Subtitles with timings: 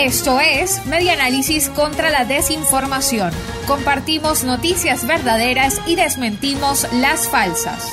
[0.00, 3.30] Esto es Media Análisis contra la Desinformación.
[3.66, 7.92] Compartimos noticias verdaderas y desmentimos las falsas.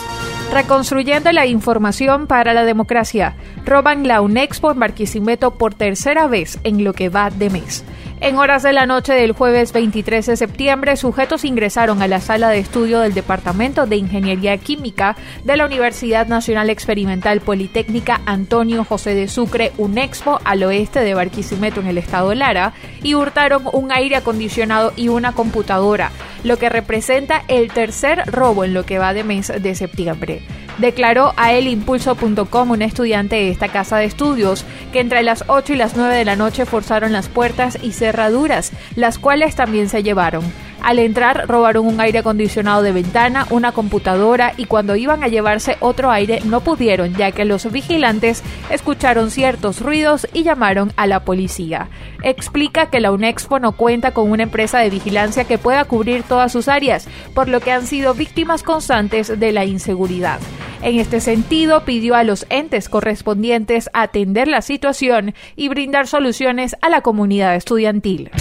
[0.52, 3.36] Reconstruyendo la información para la democracia.
[3.66, 7.84] Roban la UNEXPO en Barquisimeto por tercera vez en lo que va de mes.
[8.22, 12.50] En horas de la noche del jueves 23 de septiembre, sujetos ingresaron a la sala
[12.50, 15.16] de estudio del Departamento de Ingeniería Química
[15.46, 21.80] de la Universidad Nacional Experimental Politécnica Antonio José de Sucre, UNEXPO, al oeste de Barquisimeto,
[21.80, 26.12] en el estado Lara, y hurtaron un aire acondicionado y una computadora,
[26.44, 30.42] lo que representa el tercer robo en lo que va de mes de septiembre
[30.80, 35.76] declaró a elimpulso.com un estudiante de esta casa de estudios que entre las 8 y
[35.78, 40.44] las 9 de la noche forzaron las puertas y cerraduras, las cuales también se llevaron.
[40.82, 45.76] Al entrar robaron un aire acondicionado de ventana, una computadora y cuando iban a llevarse
[45.82, 51.26] otro aire no pudieron ya que los vigilantes escucharon ciertos ruidos y llamaron a la
[51.26, 51.90] policía.
[52.24, 56.52] Explica que la UNEXPO no cuenta con una empresa de vigilancia que pueda cubrir todas
[56.52, 60.40] sus áreas, por lo que han sido víctimas constantes de la inseguridad.
[60.82, 66.90] En este sentido, pidió a los entes correspondientes atender la situación y brindar soluciones a
[66.90, 68.32] la comunidad estudiantil.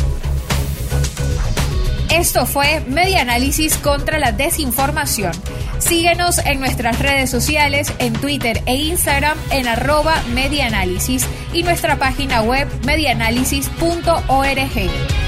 [2.11, 5.33] Esto fue Media Análisis contra la Desinformación.
[5.78, 10.14] Síguenos en nuestras redes sociales, en Twitter e Instagram en arroba
[11.53, 15.27] y nuestra página web medianálisis.org.